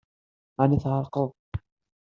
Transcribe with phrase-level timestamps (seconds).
[0.61, 1.29] Ɛni tɛerqeḍ?